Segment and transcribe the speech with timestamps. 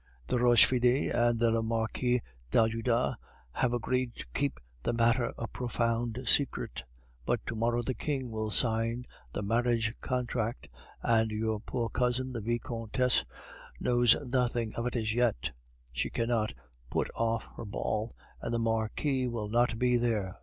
[0.29, 3.17] The Rochefides and the Marquis d'Ajuda
[3.51, 6.81] have agreed to keep the matter a profound secret,
[7.23, 10.69] but to morrow the king will sign the marriage contract,
[11.03, 13.25] and your poor cousin the Vicomtesse
[13.79, 15.51] knows nothing of it as yet.
[15.93, 16.55] She cannot
[16.89, 20.39] put off her ball, and the Marquis will not be there.